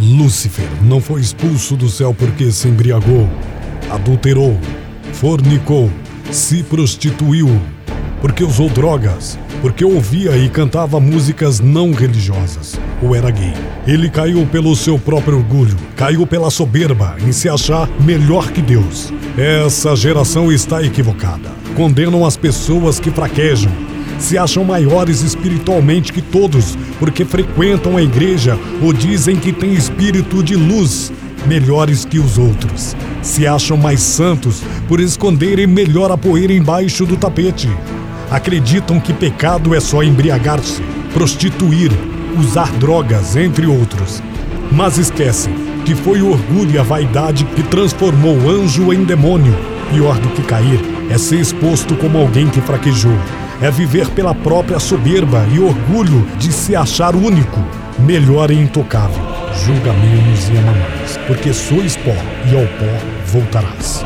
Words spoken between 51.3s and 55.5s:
exposto como alguém que fraquejou. É viver pela própria soberba